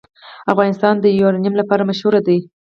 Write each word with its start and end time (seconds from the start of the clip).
افغانستان 0.51 0.95
د 0.99 1.05
یورانیم 1.19 1.53
لپاره 1.61 1.87
مشهور 1.89 2.13
دی. 2.27 2.39